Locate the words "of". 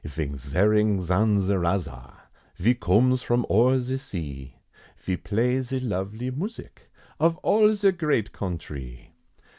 7.19-7.37